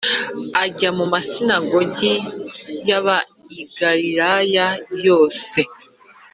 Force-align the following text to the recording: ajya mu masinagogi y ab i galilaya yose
ajya 0.63 0.89
mu 0.97 1.05
masinagogi 1.13 2.13
y 2.87 2.91
ab 2.97 3.07
i 3.61 3.63
galilaya 3.77 4.67
yose 5.05 5.59